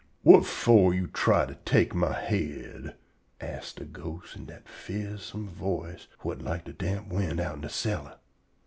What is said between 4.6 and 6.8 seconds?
fearsome voice whut like de